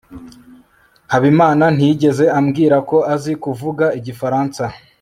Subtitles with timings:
[1.11, 4.63] habimana ntiyigeze ambwira ko azi kuvuga igifaransa